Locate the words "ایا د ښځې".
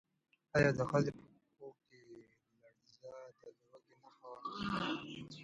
0.55-1.11